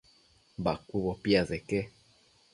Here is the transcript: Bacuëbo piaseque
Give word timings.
Bacuëbo 0.63 1.11
piaseque 1.23 1.79